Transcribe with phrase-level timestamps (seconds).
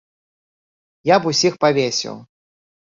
[1.13, 2.15] Я б усіх павесіў.